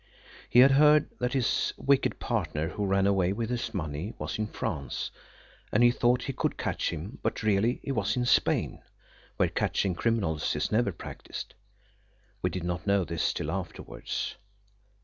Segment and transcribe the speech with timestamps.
[0.49, 4.47] He had heard that his wicked partner, who ran away with his money, was in
[4.47, 5.11] France,
[5.71, 8.81] and he thought he could catch him, but really he was in Spain,
[9.37, 11.53] where catching criminals is never practised.
[12.41, 14.37] We did not know this till afterwards.